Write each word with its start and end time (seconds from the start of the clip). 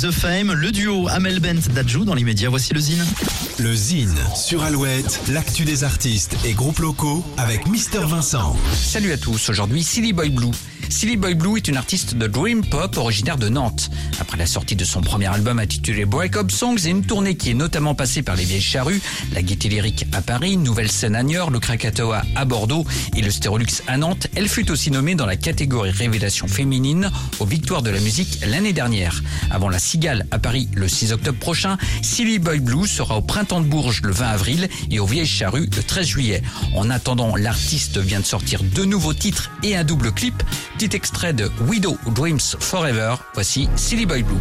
The 0.00 0.12
Fame, 0.12 0.52
le 0.52 0.70
duo 0.70 1.08
Amel 1.08 1.40
Bent 1.40 1.72
Dadju 1.74 2.04
dans 2.04 2.14
l'immédiat, 2.14 2.48
voici 2.48 2.72
le 2.72 2.78
Zine. 2.78 3.04
Le 3.60 3.74
Zine 3.74 4.14
sur 4.36 4.62
Alouette, 4.62 5.20
l'actu 5.30 5.64
des 5.64 5.82
artistes 5.82 6.36
et 6.44 6.52
groupes 6.52 6.78
locaux 6.78 7.24
avec 7.38 7.66
Mister 7.66 7.98
Vincent. 8.06 8.54
Salut 8.72 9.10
à 9.10 9.16
tous, 9.16 9.48
aujourd'hui 9.48 9.82
Silly 9.82 10.12
Boy 10.12 10.30
Blue. 10.30 10.52
Silly 10.88 11.16
Boy 11.16 11.34
Blue 11.34 11.56
est 11.56 11.68
une 11.68 11.76
artiste 11.76 12.14
de 12.14 12.26
dream 12.26 12.64
pop 12.64 12.96
originaire 12.96 13.36
de 13.36 13.48
Nantes. 13.48 13.90
Après 14.20 14.38
la 14.38 14.46
sortie 14.46 14.76
de 14.76 14.84
son 14.84 15.00
premier 15.02 15.26
album 15.26 15.58
intitulé 15.58 16.06
Break 16.06 16.36
Up 16.36 16.50
Songs 16.50 16.86
et 16.86 16.90
une 16.90 17.04
tournée 17.04 17.36
qui 17.36 17.50
est 17.50 17.54
notamment 17.54 17.94
passée 17.94 18.22
par 18.22 18.36
les 18.36 18.44
Vieilles 18.44 18.60
Charrues, 18.60 19.00
la 19.34 19.42
Gaîté 19.42 19.68
Lyrique 19.68 20.06
à 20.12 20.22
Paris, 20.22 20.56
Nouvelle 20.56 20.90
Scène 20.90 21.14
à 21.14 21.22
Niort, 21.22 21.50
le 21.50 21.58
Krakatoa 21.58 22.22
à 22.36 22.44
Bordeaux 22.44 22.86
et 23.16 23.22
le 23.22 23.30
Stérolux 23.30 23.82
à 23.86 23.98
Nantes, 23.98 24.28
elle 24.34 24.48
fut 24.48 24.70
aussi 24.70 24.90
nommée 24.90 25.14
dans 25.14 25.26
la 25.26 25.36
catégorie 25.36 25.90
Révélation 25.90 26.48
féminine 26.48 27.10
aux 27.38 27.46
Victoires 27.46 27.82
de 27.82 27.90
la 27.90 28.00
musique 28.00 28.38
l'année 28.46 28.72
dernière. 28.72 29.22
Avant 29.50 29.68
la 29.68 29.78
Cigale 29.78 30.26
à 30.30 30.38
Paris 30.38 30.68
le 30.74 30.88
6 30.88 31.12
octobre 31.12 31.38
prochain, 31.38 31.76
Silly 32.02 32.38
Boy 32.38 32.60
Blue 32.60 32.86
sera 32.86 33.18
au 33.18 33.22
Printemps 33.22 33.47
de 33.48 34.02
le 34.02 34.12
20 34.12 34.26
avril 34.26 34.68
et 34.90 35.00
aux 35.00 35.06
Vieilles 35.06 35.26
Charrues 35.26 35.68
le 35.74 35.82
13 35.82 36.06
juillet. 36.06 36.42
En 36.74 36.90
attendant, 36.90 37.34
l'artiste 37.34 37.96
vient 37.98 38.20
de 38.20 38.24
sortir 38.24 38.62
deux 38.62 38.84
nouveaux 38.84 39.14
titres 39.14 39.50
et 39.62 39.74
un 39.74 39.84
double 39.84 40.12
clip. 40.12 40.42
Petit 40.76 40.94
extrait 40.94 41.32
de 41.32 41.50
Widow 41.66 41.96
Dreams 42.14 42.38
Forever. 42.60 43.14
Voici 43.32 43.68
Silly 43.76 44.04
Boy 44.04 44.22
Blue. 44.22 44.36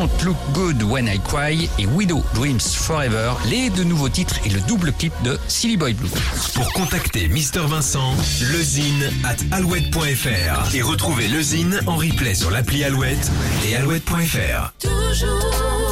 Don't 0.00 0.24
Look 0.24 0.38
Good 0.54 0.82
When 0.82 1.06
I 1.06 1.18
Cry 1.18 1.68
et 1.78 1.84
Widow 1.84 2.24
Dreams 2.32 2.58
Forever, 2.58 3.34
les 3.50 3.68
deux 3.68 3.84
nouveaux 3.84 4.08
titres 4.08 4.36
et 4.46 4.48
le 4.48 4.58
double 4.60 4.92
clip 4.92 5.12
de 5.22 5.38
Silly 5.46 5.76
Boy 5.76 5.92
Blue. 5.92 6.08
Pour 6.54 6.72
contacter 6.72 7.28
Mister 7.28 7.60
Vincent, 7.68 8.14
lezine 8.50 9.10
at 9.24 9.36
alouette.fr 9.54 10.74
et 10.74 10.80
retrouver 10.80 11.28
le 11.28 11.42
Zine 11.42 11.80
en 11.86 11.96
replay 11.96 12.34
sur 12.34 12.50
l'appli 12.50 12.82
Alouette 12.82 13.30
et 13.68 13.76
alouette.fr. 13.76 14.72
Toujours. 14.78 15.89